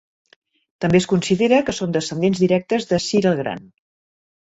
[0.85, 3.67] També es considera que són descendents directes de Cir el Gran.